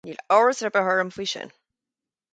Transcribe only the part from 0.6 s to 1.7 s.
ar bith orm faoi sin.